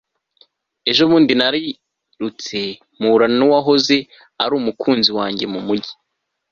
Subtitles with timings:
[0.89, 2.59] ejo bundi narirutse
[2.99, 3.97] mpura nuwahoze
[4.43, 5.93] ari umukunzi wanjye mumujyi